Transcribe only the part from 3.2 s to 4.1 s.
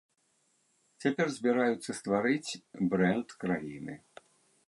краіны.